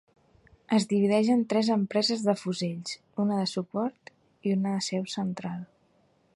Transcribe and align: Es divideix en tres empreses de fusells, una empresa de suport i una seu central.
Es 0.77 0.87
divideix 0.93 1.29
en 1.33 1.43
tres 1.51 1.69
empreses 1.75 2.23
de 2.29 2.35
fusells, 2.45 2.97
una 3.25 3.37
empresa 3.37 3.43
de 3.45 3.53
suport 3.55 4.13
i 4.49 4.59
una 4.59 4.75
seu 4.91 5.07
central. 5.19 5.65